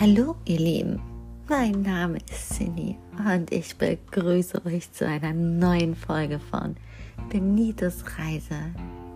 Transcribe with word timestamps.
Hallo 0.00 0.34
ihr 0.44 0.58
Lieben, 0.58 1.00
mein 1.48 1.82
Name 1.82 2.18
ist 2.28 2.56
Cindy 2.56 2.98
und 3.16 3.52
ich 3.52 3.76
begrüße 3.76 4.66
euch 4.66 4.90
zu 4.90 5.06
einer 5.06 5.32
neuen 5.32 5.94
Folge 5.94 6.40
von 6.40 6.74
Benitos 7.30 8.04
Reise 8.18 8.56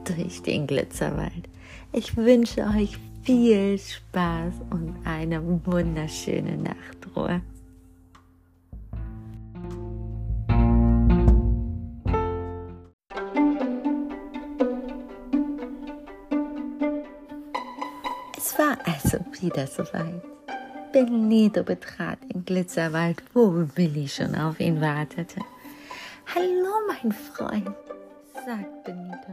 durch 0.04 0.40
den 0.40 0.68
Glitzerwald. 0.68 1.48
Ich 1.92 2.16
wünsche 2.16 2.60
euch 2.62 2.96
viel 3.24 3.76
Spaß 3.76 4.54
und 4.70 4.94
eine 5.04 5.42
wunderschöne 5.66 6.56
Nachtruhe. 6.56 7.42
Es 18.36 18.56
war 18.56 18.78
also 18.84 19.18
wieder 19.42 19.66
soweit. 19.66 20.37
Benito 20.92 21.62
betrat 21.62 22.18
den 22.32 22.44
Glitzerwald, 22.44 23.22
wo 23.34 23.66
Willi 23.76 24.08
schon 24.08 24.34
auf 24.34 24.58
ihn 24.60 24.80
wartete. 24.80 25.40
Hallo, 26.34 26.72
mein 26.86 27.12
Freund, 27.12 27.70
sagt 28.46 28.84
Benito. 28.84 29.32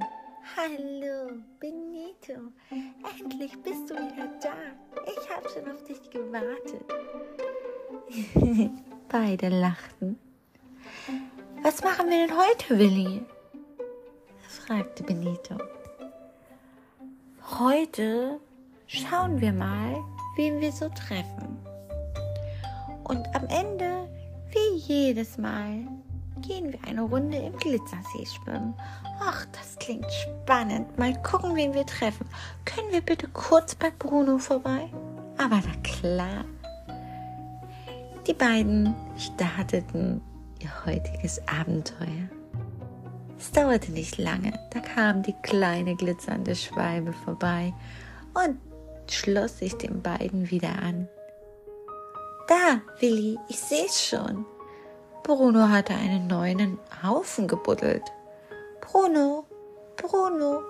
Hallo, 0.55 1.31
Benito. 1.59 2.51
Endlich 3.19 3.51
bist 3.63 3.89
du 3.89 3.95
wieder 3.95 4.29
da. 4.41 4.53
Ich 5.05 5.29
habe 5.29 5.49
schon 5.49 5.71
auf 5.71 5.83
dich 5.83 6.09
gewartet. 6.09 6.85
Beide 9.09 9.49
lachten. 9.49 10.17
Was 11.63 11.83
machen 11.83 12.09
wir 12.09 12.27
denn 12.27 12.37
heute, 12.37 12.79
Willi? 12.79 13.25
fragte 14.65 15.03
Benito. 15.03 15.57
Heute 17.59 18.39
schauen 18.87 19.39
wir 19.39 19.53
mal, 19.53 20.03
wen 20.35 20.59
wir 20.59 20.71
so 20.71 20.89
treffen. 20.89 21.57
Und 23.03 23.25
am 23.35 23.47
Ende, 23.47 24.07
wie 24.51 24.77
jedes 24.77 25.37
Mal, 25.37 25.87
gehen 26.41 26.71
wir 26.71 26.79
eine 26.87 27.01
Runde 27.01 27.37
im 27.37 27.55
Glitzersee 27.57 28.25
schwimmen. 28.25 28.73
Ach, 29.19 29.45
das 29.51 29.77
klingt 29.77 30.11
spannend. 30.11 30.97
Mal 30.97 31.13
gucken, 31.21 31.55
wen 31.55 31.73
wir 31.73 31.85
treffen. 31.85 32.27
Können 32.65 32.91
wir 32.91 33.01
bitte 33.01 33.27
kurz 33.29 33.75
bei 33.75 33.91
Bruno 33.97 34.37
vorbei? 34.37 34.89
Aber 35.37 35.61
na 35.65 35.81
klar. 35.83 36.45
Die 38.27 38.33
beiden 38.33 38.95
starteten 39.17 40.21
ihr 40.59 40.85
heutiges 40.85 41.39
Abenteuer. 41.47 42.29
Es 43.37 43.51
dauerte 43.51 43.91
nicht 43.91 44.17
lange, 44.17 44.57
da 44.71 44.79
kam 44.79 45.21
die 45.21 45.35
kleine 45.43 45.95
glitzernde 45.95 46.55
Schwalbe 46.55 47.13
vorbei 47.13 47.73
und 48.33 48.57
schloss 49.11 49.59
sich 49.59 49.75
den 49.75 50.01
beiden 50.01 50.49
wieder 50.51 50.69
an. 50.81 51.07
Da, 52.47 52.81
Willi, 52.99 53.37
ich 53.49 53.59
seh's 53.59 54.03
schon. 54.03 54.45
Bruno 55.23 55.69
hatte 55.69 55.93
einen 55.93 56.27
neuen 56.27 56.77
Haufen 57.03 57.47
gebuddelt. 57.47 58.03
Bruno, 58.81 59.45
Bruno, 59.97 60.61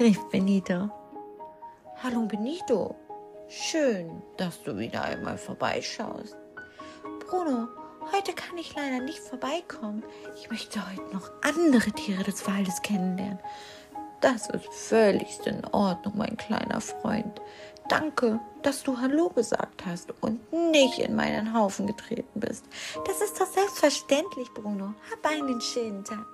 rief 0.00 0.18
Benito. 0.30 0.90
Hallo 2.02 2.22
Benito, 2.22 2.96
schön, 3.48 4.22
dass 4.38 4.62
du 4.62 4.78
wieder 4.78 5.04
einmal 5.04 5.36
vorbeischaust. 5.36 6.36
Bruno, 7.28 7.68
heute 8.12 8.32
kann 8.32 8.56
ich 8.58 8.74
leider 8.74 9.00
nicht 9.00 9.18
vorbeikommen. 9.18 10.02
Ich 10.36 10.50
möchte 10.50 10.80
heute 10.90 11.14
noch 11.14 11.30
andere 11.42 11.92
Tiere 11.92 12.24
des 12.24 12.46
Waldes 12.46 12.80
kennenlernen. 12.82 13.38
Das 14.22 14.48
ist 14.50 14.72
völlig 14.72 15.44
in 15.46 15.64
Ordnung, 15.72 16.16
mein 16.16 16.36
kleiner 16.36 16.80
Freund. 16.80 17.40
Danke, 17.88 18.38
dass 18.62 18.84
du 18.84 18.96
Hallo 18.96 19.28
gesagt 19.30 19.84
hast 19.84 20.14
und 20.22 20.40
nicht 20.70 21.00
in 21.00 21.16
meinen 21.16 21.52
Haufen 21.52 21.88
getreten 21.88 22.38
bist. 22.38 22.64
Das 23.04 23.20
ist 23.20 23.40
doch 23.40 23.48
selbstverständlich, 23.48 24.48
Bruno. 24.54 24.94
Hab 25.10 25.28
einen 25.28 25.60
schönen 25.60 26.04
Tag. 26.04 26.24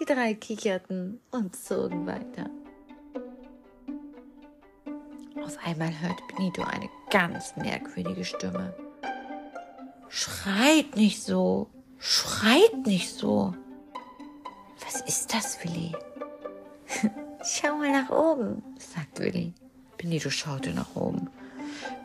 Die 0.00 0.06
drei 0.06 0.32
kicherten 0.32 1.20
und 1.30 1.54
zogen 1.54 2.06
weiter. 2.06 2.48
Auf 5.44 5.58
einmal 5.62 5.92
hörte 6.00 6.22
Benito 6.34 6.62
eine 6.62 6.88
ganz 7.10 7.54
merkwürdige 7.56 8.24
Stimme. 8.24 8.74
Schreit 10.08 10.96
nicht 10.96 11.22
so, 11.22 11.68
schreit 11.98 12.86
nicht 12.86 13.14
so. 13.14 13.54
Was 14.82 15.02
ist 15.02 15.34
das, 15.34 15.62
Willi? 15.62 15.94
Schau 17.44 17.76
mal 17.76 17.90
nach 17.90 18.10
oben, 18.10 18.62
sagt 18.78 19.20
Willi. 19.20 19.52
Benito 19.96 20.30
schaute 20.30 20.70
nach 20.70 20.94
oben. 20.94 21.28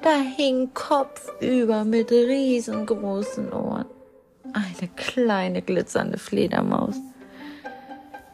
Da 0.01 0.19
hing 0.37 0.73
kopfüber 0.73 1.83
mit 1.83 2.11
riesengroßen 2.11 3.51
Ohren 3.51 3.85
eine 4.55 4.87
kleine 4.95 5.61
glitzernde 5.61 6.17
Fledermaus. 6.17 6.95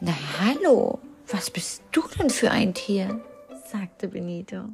Na 0.00 0.12
hallo, 0.40 1.00
was 1.28 1.50
bist 1.50 1.82
du 1.92 2.02
denn 2.18 2.30
für 2.30 2.50
ein 2.50 2.74
Tier? 2.74 3.20
sagte 3.66 4.08
Benito. 4.08 4.64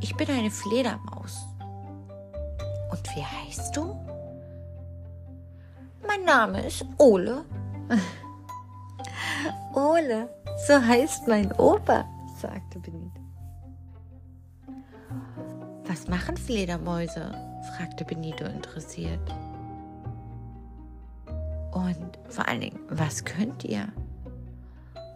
Ich 0.00 0.14
bin 0.16 0.28
eine 0.30 0.50
Fledermaus. 0.50 1.46
Und 2.90 3.16
wie 3.16 3.24
heißt 3.24 3.76
du? 3.76 3.94
Mein 6.06 6.24
Name 6.24 6.66
ist 6.66 6.84
Ole. 6.98 7.44
Ole, 9.74 10.28
so 10.66 10.74
heißt 10.74 11.28
mein 11.28 11.52
Opa, 11.52 12.04
sagte 12.40 12.78
Benito. 12.78 13.20
Was 15.86 16.08
machen 16.08 16.36
Fledermäuse? 16.36 17.32
fragte 17.76 18.04
Benito 18.04 18.44
interessiert. 18.44 19.20
Und 21.72 22.18
vor 22.28 22.48
allen 22.48 22.60
Dingen, 22.60 22.80
was 22.88 23.24
könnt 23.24 23.64
ihr? 23.64 23.88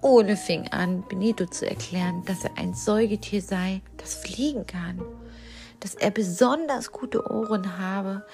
Ole 0.03 0.37
fing 0.37 0.69
an, 0.69 1.05
Benito 1.09 1.47
zu 1.47 1.69
erklären, 1.69 2.25
dass 2.25 2.45
er 2.45 2.57
ein 2.57 2.75
Säugetier 2.75 3.43
sei, 3.43 3.83
das 3.99 4.15
fliegen 4.15 4.67
kann, 4.67 5.03
dass 5.81 5.95
er 5.95 6.11
besonders 6.11 6.93
gute 6.93 7.31
Ohren 7.31 7.79
habe, 7.79 8.27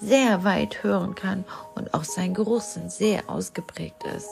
sehr 0.00 0.44
weit 0.44 0.82
hören 0.82 1.14
kann 1.14 1.44
und 1.74 1.92
auch 1.92 2.04
sein 2.04 2.32
Geruchssinn 2.32 2.88
sehr 2.88 3.28
ausgeprägt 3.28 4.04
ist. 4.04 4.28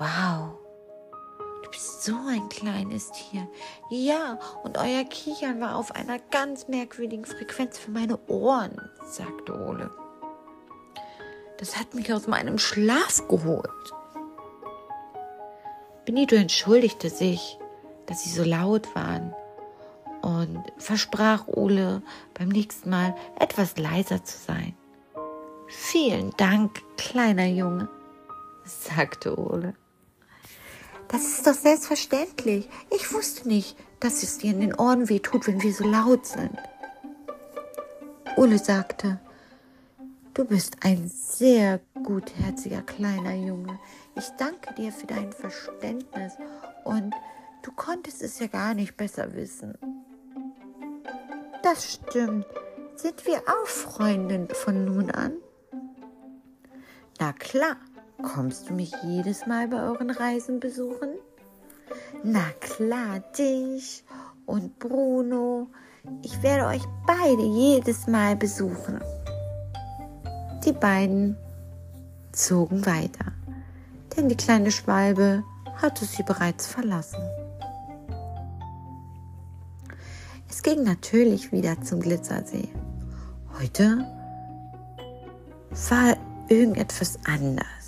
Wow, 0.00 0.58
Du 1.62 1.70
bist 1.70 2.02
so 2.02 2.16
ein 2.28 2.48
kleines 2.48 3.12
Tier. 3.12 3.46
Ja, 3.90 4.40
und 4.64 4.76
euer 4.76 5.04
Kichern 5.04 5.60
war 5.60 5.76
auf 5.76 5.94
einer 5.94 6.18
ganz 6.18 6.66
merkwürdigen 6.66 7.24
Frequenz 7.24 7.78
für 7.78 7.92
meine 7.92 8.18
Ohren, 8.26 8.90
sagte 9.04 9.54
Ole. 9.54 9.90
Das 11.58 11.78
hat 11.78 11.94
mich 11.94 12.12
aus 12.12 12.26
meinem 12.26 12.58
Schlaf 12.58 13.28
geholt. 13.28 13.70
Benito 16.06 16.34
entschuldigte 16.34 17.08
sich, 17.08 17.58
dass 18.06 18.24
sie 18.24 18.30
so 18.30 18.42
laut 18.42 18.92
waren 18.96 19.32
und 20.22 20.64
versprach 20.78 21.46
Ole 21.46 22.02
beim 22.34 22.48
nächsten 22.48 22.90
Mal 22.90 23.14
etwas 23.38 23.76
leiser 23.76 24.24
zu 24.24 24.36
sein. 24.38 24.74
Vielen 25.68 26.32
Dank, 26.36 26.82
kleiner 26.96 27.46
Junge, 27.46 27.88
sagte 28.64 29.38
Ole. 29.38 29.74
Das 31.10 31.24
ist 31.24 31.46
doch 31.46 31.54
selbstverständlich. 31.54 32.68
Ich 32.94 33.12
wusste 33.12 33.48
nicht, 33.48 33.76
dass 33.98 34.22
es 34.22 34.38
dir 34.38 34.52
in 34.52 34.60
den 34.60 34.74
Ohren 34.74 35.08
weh 35.08 35.18
tut, 35.18 35.48
wenn 35.48 35.60
wir 35.60 35.74
so 35.74 35.84
laut 35.84 36.24
sind. 36.24 36.56
Ole 38.36 38.58
sagte, 38.58 39.18
du 40.34 40.44
bist 40.44 40.76
ein 40.82 41.08
sehr 41.08 41.80
gutherziger 42.04 42.82
kleiner 42.82 43.34
Junge. 43.34 43.78
Ich 44.14 44.28
danke 44.38 44.72
dir 44.74 44.92
für 44.92 45.06
dein 45.06 45.32
Verständnis 45.32 46.34
und 46.84 47.12
du 47.62 47.72
konntest 47.72 48.22
es 48.22 48.38
ja 48.38 48.46
gar 48.46 48.74
nicht 48.74 48.96
besser 48.96 49.34
wissen. 49.34 49.76
Das 51.64 51.92
stimmt. 51.92 52.46
Sind 52.94 53.26
wir 53.26 53.38
auch 53.38 53.66
Freunde 53.66 54.54
von 54.54 54.84
nun 54.84 55.10
an? 55.10 55.32
Na 57.18 57.32
klar. 57.32 57.76
Kommst 58.22 58.68
du 58.68 58.74
mich 58.74 58.92
jedes 59.02 59.46
Mal 59.46 59.68
bei 59.68 59.82
euren 59.82 60.10
Reisen 60.10 60.60
besuchen? 60.60 61.10
Na 62.22 62.44
klar, 62.60 63.20
dich 63.38 64.04
und 64.46 64.78
Bruno. 64.78 65.68
Ich 66.22 66.42
werde 66.42 66.66
euch 66.66 66.82
beide 67.06 67.42
jedes 67.42 68.06
Mal 68.06 68.36
besuchen. 68.36 69.00
Die 70.64 70.72
beiden 70.72 71.36
zogen 72.32 72.84
weiter, 72.84 73.32
denn 74.16 74.28
die 74.28 74.36
kleine 74.36 74.70
Schwalbe 74.70 75.42
hatte 75.76 76.04
sie 76.04 76.22
bereits 76.22 76.66
verlassen. 76.66 77.22
Es 80.48 80.62
ging 80.62 80.82
natürlich 80.82 81.52
wieder 81.52 81.80
zum 81.80 82.00
Glitzersee. 82.00 82.68
Heute 83.58 84.04
war 85.88 86.16
irgendetwas 86.48 87.18
anders. 87.24 87.79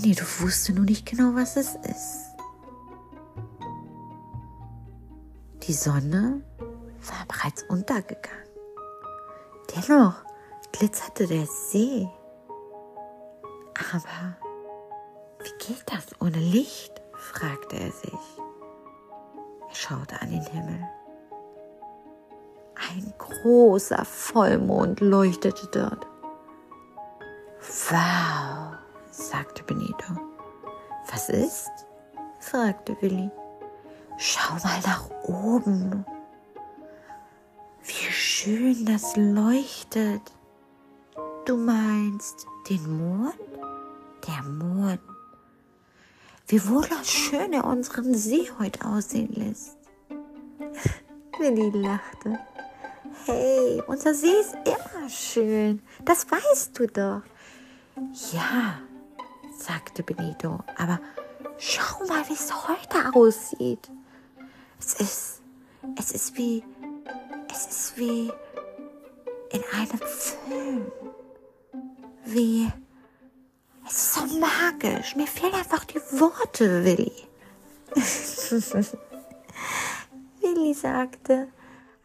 Benito 0.00 0.24
wusste 0.40 0.72
nur 0.72 0.84
nicht 0.84 1.06
genau, 1.06 1.34
was 1.34 1.56
es 1.56 1.74
ist. 1.74 2.36
Die 5.64 5.72
Sonne 5.72 6.40
war 6.60 7.26
bereits 7.26 7.64
untergegangen. 7.64 8.46
Dennoch 9.74 10.14
glitzerte 10.70 11.26
der 11.26 11.46
See. 11.46 12.08
Aber 13.92 14.36
wie 15.42 15.66
geht 15.66 15.84
das 15.86 16.06
ohne 16.20 16.38
Licht? 16.38 17.02
fragte 17.16 17.76
er 17.76 17.90
sich. 17.90 18.38
Er 19.68 19.74
schaute 19.74 20.20
an 20.20 20.30
den 20.30 20.46
Himmel. 20.46 20.88
Ein 22.92 23.12
großer 23.18 24.04
Vollmond 24.04 25.00
leuchtete 25.00 25.66
dort. 25.72 26.06
Wow, 27.90 28.57
sagte 29.28 29.62
Benito. 29.62 30.14
Was 31.10 31.28
ist? 31.28 31.70
fragte 32.40 32.96
Willi. 33.00 33.30
Schau 34.16 34.54
mal 34.54 34.80
nach 34.84 35.10
oben. 35.22 36.04
Wie 37.82 38.12
schön 38.12 38.86
das 38.86 39.16
leuchtet. 39.16 40.22
Du 41.44 41.56
meinst 41.56 42.46
den 42.68 42.98
Mond? 42.98 43.34
Der 44.26 44.42
Mond. 44.42 45.00
Wie 46.46 46.66
wunderschön 46.66 47.52
er 47.52 47.64
unseren 47.64 48.14
See 48.14 48.50
heute 48.58 48.84
aussehen 48.86 49.32
lässt. 49.34 49.76
Willi 51.38 51.70
lachte. 51.70 52.38
Hey, 53.26 53.82
unser 53.86 54.14
See 54.14 54.40
ist 54.40 54.54
immer 54.54 55.08
schön. 55.08 55.82
Das 56.04 56.26
weißt 56.30 56.78
du 56.78 56.86
doch. 56.86 57.22
Ja, 58.32 58.78
sagte 59.58 60.02
Benito, 60.02 60.60
aber 60.76 61.00
schau 61.58 62.04
mal, 62.06 62.26
wie 62.28 62.34
es 62.34 62.52
heute 62.68 63.12
aussieht. 63.14 63.90
Es 64.78 64.94
ist, 64.94 65.42
es 65.98 66.12
ist 66.12 66.36
wie, 66.36 66.64
es 67.52 67.66
ist 67.66 67.98
wie 67.98 68.30
in 69.50 69.62
einem 69.72 69.98
Film. 69.98 70.92
Wie, 72.24 72.70
es 73.86 73.92
ist 73.92 74.14
so 74.14 74.20
magisch. 74.38 75.16
Mir 75.16 75.26
fehlen 75.26 75.54
einfach 75.54 75.84
die 75.84 76.00
Worte, 76.12 76.84
Willi. 76.84 77.12
Willi 80.40 80.74
sagte, 80.74 81.48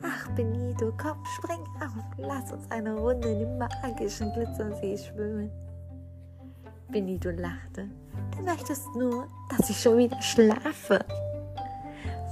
ach 0.02 0.28
Benito, 0.30 0.92
komm, 1.00 1.24
spring 1.38 1.64
auf, 1.82 1.92
lass 2.18 2.52
uns 2.52 2.72
eine 2.72 2.96
Runde 2.96 3.30
in 3.30 3.40
dem 3.40 3.58
magischen 3.58 4.34
Glitzersee 4.34 4.98
schwimmen. 4.98 5.52
Benito 6.94 7.32
lachte. 7.32 7.90
Du 8.38 8.44
möchtest 8.44 8.86
nur, 8.96 9.28
dass 9.50 9.70
ich 9.70 9.82
schon 9.82 9.98
wieder 9.98 10.22
schlafe. 10.22 11.04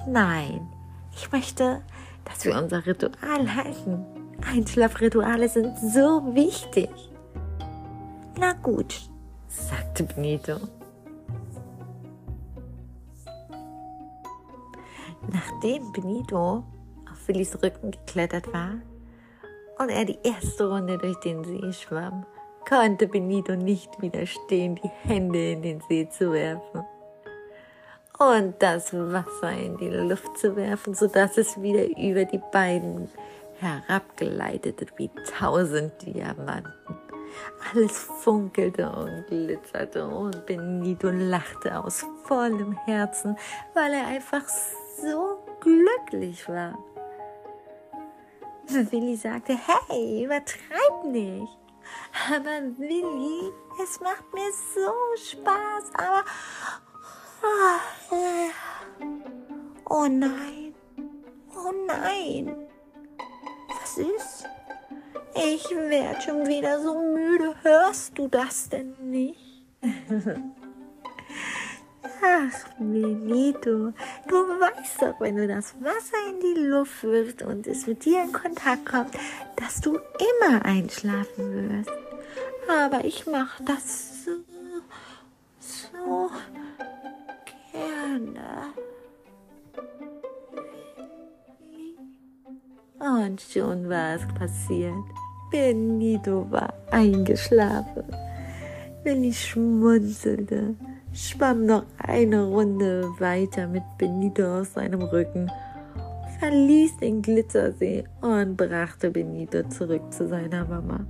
Nein, 0.07 0.69
ich 1.15 1.31
möchte, 1.31 1.81
dass 2.25 2.45
wir 2.45 2.55
unser 2.55 2.85
Ritual 2.85 3.55
halten. 3.55 4.05
Einschlafrituale 4.47 5.49
sind 5.49 5.77
so 5.79 6.35
wichtig. 6.35 6.89
Na 8.37 8.53
gut, 8.53 9.01
sagte 9.47 10.03
Benito. 10.03 10.57
Nachdem 15.31 15.91
Benito 15.91 16.63
auf 17.11 17.27
Willis 17.27 17.57
Rücken 17.63 17.91
geklettert 17.91 18.53
war 18.53 18.73
und 19.79 19.89
er 19.89 20.05
die 20.05 20.19
erste 20.23 20.69
Runde 20.69 20.99
durch 20.99 21.19
den 21.21 21.43
See 21.43 21.73
schwamm, 21.73 22.25
konnte 22.71 23.05
Benito 23.07 23.55
nicht 23.55 24.01
widerstehen, 24.01 24.75
die 24.75 24.89
Hände 25.03 25.51
in 25.51 25.61
den 25.61 25.81
See 25.89 26.07
zu 26.07 26.31
werfen 26.31 26.85
und 28.17 28.55
das 28.59 28.93
Wasser 28.93 29.51
in 29.51 29.77
die 29.77 29.89
Luft 29.89 30.37
zu 30.37 30.55
werfen, 30.55 30.93
sodass 30.93 31.37
es 31.37 31.61
wieder 31.61 31.85
über 31.97 32.23
die 32.23 32.39
beiden 32.51 33.09
herabgeleitete 33.59 34.85
wie 34.95 35.09
tausend 35.37 35.91
Diamanten. 36.05 36.71
Alles 37.73 37.97
funkelte 37.97 38.89
und 38.89 39.27
glitzerte 39.27 40.07
und 40.07 40.45
Benito 40.45 41.09
lachte 41.09 41.77
aus 41.77 42.05
vollem 42.23 42.73
Herzen, 42.85 43.37
weil 43.73 43.93
er 43.93 44.07
einfach 44.07 44.47
so 45.01 45.43
glücklich 45.59 46.47
war. 46.47 46.77
Willi 48.67 49.17
sagte, 49.17 49.57
hey, 49.89 50.23
übertreib 50.23 51.11
nicht. 51.11 51.60
Aber 52.29 52.61
Willi, 52.77 53.51
es 53.81 53.99
macht 53.99 54.33
mir 54.33 54.51
so 54.73 54.91
Spaß, 55.15 55.91
aber... 55.93 56.23
Oh 59.89 60.07
nein, 60.07 60.73
oh 61.55 61.73
nein. 61.87 62.55
Was 63.81 63.97
ist? 63.97 64.45
Ich 65.33 65.69
werde 65.71 66.21
schon 66.21 66.45
wieder 66.47 66.81
so 66.81 66.93
müde. 67.01 67.55
Hörst 67.61 68.17
du 68.17 68.27
das 68.27 68.69
denn 68.69 68.95
nicht? 68.99 69.65
Ach, 72.23 72.69
Benito, 72.77 73.93
du 74.27 74.35
weißt 74.35 75.01
doch, 75.01 75.19
wenn 75.19 75.37
du 75.37 75.47
das 75.47 75.73
Wasser 75.81 76.17
in 76.29 76.39
die 76.39 76.61
Luft 76.67 77.03
wirfst 77.03 77.41
und 77.41 77.65
es 77.65 77.87
mit 77.87 78.05
dir 78.05 78.23
in 78.23 78.31
Kontakt 78.31 78.85
kommt, 78.85 79.15
dass 79.55 79.81
du 79.81 79.95
immer 79.95 80.63
einschlafen 80.63 81.69
wirst. 81.69 81.91
Aber 82.69 83.03
ich 83.03 83.25
mache 83.25 83.63
das 83.63 84.23
so, 84.25 84.31
so 85.59 86.29
gerne. 87.71 88.73
Und 92.99 93.41
schon 93.41 93.89
war 93.89 94.15
es 94.15 94.27
passiert. 94.37 94.93
Benito 95.49 96.45
war 96.51 96.71
eingeschlafen. 96.91 98.05
Willi 99.03 99.33
schmunzelte, 99.33 100.75
schwamm 101.13 101.65
noch 101.65 101.83
eine 101.97 102.43
Runde 102.45 103.09
weiter 103.19 103.67
mit 103.67 103.83
Benito 103.97 104.61
auf 104.61 104.67
seinem 104.67 105.01
Rücken, 105.01 105.51
verließ 106.39 106.97
den 106.97 107.21
Glitzersee 107.21 108.05
und 108.21 108.57
brachte 108.57 109.11
Benito 109.11 109.63
zurück 109.69 110.01
zu 110.11 110.27
seiner 110.27 110.65
Mama. 110.65 111.05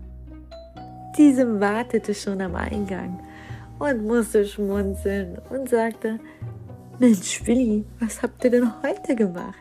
Diese 1.18 1.60
wartete 1.60 2.14
schon 2.14 2.42
am 2.42 2.56
Eingang 2.56 3.20
und 3.80 4.06
musste 4.06 4.46
schmunzeln 4.46 5.38
und 5.50 5.70
sagte, 5.70 6.20
Mensch, 7.00 7.46
Willi, 7.46 7.86
was 8.00 8.22
habt 8.22 8.44
ihr 8.44 8.52
denn 8.52 8.72
heute 8.84 9.16
gemacht? 9.16 9.58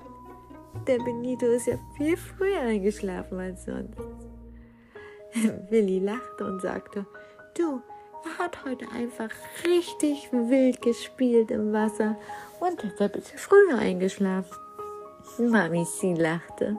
Der 0.87 0.99
Benito 0.99 1.47
ist 1.47 1.67
ja 1.67 1.77
viel 1.97 2.17
früher 2.17 2.61
eingeschlafen 2.61 3.39
als 3.39 3.65
sonst. 3.65 3.99
Willi 5.71 6.01
lachte 6.01 6.45
und 6.45 6.61
sagte, 6.61 7.07
du, 7.57 7.81
er 8.25 8.45
hat 8.45 8.65
heute 8.65 8.87
einfach 8.95 9.31
richtig 9.65 10.29
wild 10.33 10.83
gespielt 10.83 11.51
im 11.51 11.73
Wasser 11.73 12.17
und 12.61 12.83
ist 12.85 13.01
er 13.01 13.39
früher 13.39 13.79
eingeschlafen. 13.79 14.57
Mami, 15.39 15.85
sie 15.85 16.15
lachte. 16.15 16.77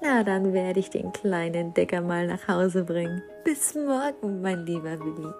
Na, 0.00 0.22
dann 0.22 0.52
werde 0.52 0.80
ich 0.80 0.90
den 0.90 1.12
kleinen 1.12 1.54
Entdecker 1.54 2.00
mal 2.00 2.26
nach 2.26 2.48
Hause 2.48 2.84
bringen. 2.84 3.22
Bis 3.44 3.74
morgen, 3.74 4.40
mein 4.42 4.64
lieber 4.66 4.98
Willi. 4.98 5.32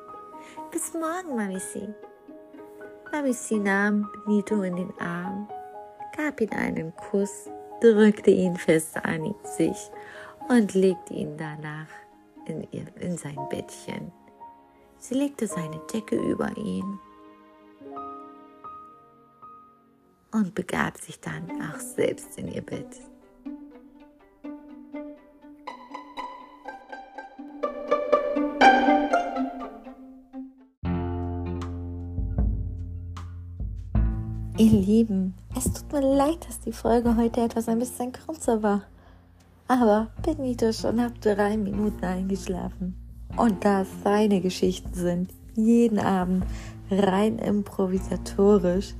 Bis 0.70 0.92
morgen, 0.94 1.36
Mami, 1.36 1.58
sie. 1.58 1.88
Mami, 3.12 3.32
sie 3.32 3.58
nahm 3.58 4.10
Benito 4.24 4.62
in 4.62 4.76
den 4.76 4.92
Arm, 4.98 5.48
gab 6.16 6.40
ihm 6.40 6.50
einen 6.50 6.94
Kuss, 6.96 7.48
drückte 7.80 8.30
ihn 8.30 8.56
fest 8.56 8.96
an 9.02 9.34
sich 9.44 9.90
und 10.48 10.74
legte 10.74 11.14
ihn 11.14 11.36
danach 11.36 11.88
in, 12.46 12.66
ihr, 12.72 12.86
in 13.00 13.16
sein 13.16 13.38
Bettchen. 13.50 14.12
Sie 14.98 15.14
legte 15.14 15.46
seine 15.46 15.80
Decke 15.92 16.16
über 16.16 16.56
ihn 16.56 16.98
und 20.32 20.54
begab 20.54 20.98
sich 20.98 21.20
dann 21.20 21.50
auch 21.62 21.78
selbst 21.78 22.38
in 22.38 22.48
ihr 22.48 22.62
Bett. 22.62 23.00
Ihr 34.58 34.70
Lieben, 34.70 35.34
es 35.54 35.70
tut 35.70 35.92
mir 35.92 36.00
leid, 36.00 36.48
dass 36.48 36.60
die 36.60 36.72
Folge 36.72 37.14
heute 37.16 37.42
etwas 37.42 37.68
ein 37.68 37.78
bisschen 37.78 38.12
kürzer 38.12 38.62
war. 38.62 38.82
Aber 39.68 40.08
Benito 40.22 40.72
schon 40.72 40.98
ab 40.98 41.12
drei 41.20 41.58
Minuten 41.58 42.02
eingeschlafen. 42.02 43.05
Und 43.36 43.64
da 43.64 43.82
es 43.82 43.88
seine 44.02 44.40
Geschichten 44.40 44.94
sind, 44.94 45.30
jeden 45.54 45.98
Abend 45.98 46.44
rein 46.90 47.38
improvisatorisch, 47.38 48.94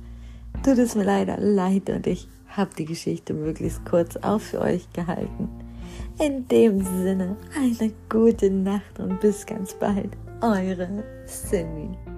tut 0.63 0.77
es 0.77 0.95
mir 0.95 1.03
leider 1.03 1.37
leid 1.37 1.89
und 1.89 2.05
ich 2.07 2.27
habe 2.49 2.71
die 2.77 2.85
Geschichte 2.85 3.33
möglichst 3.33 3.85
kurz 3.85 4.17
auch 4.17 4.41
für 4.41 4.61
euch 4.61 4.91
gehalten. 4.93 5.49
In 6.19 6.47
dem 6.47 6.83
Sinne, 6.83 7.35
eine 7.55 7.91
gute 8.09 8.49
Nacht 8.49 8.99
und 8.99 9.19
bis 9.19 9.45
ganz 9.45 9.73
bald. 9.73 10.17
Eure 10.41 11.03
Cindy. 11.27 12.16